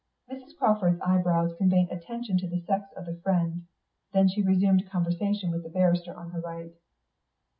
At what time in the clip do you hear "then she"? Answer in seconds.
4.13-4.41